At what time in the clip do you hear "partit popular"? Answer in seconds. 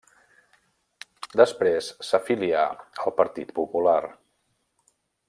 3.21-3.99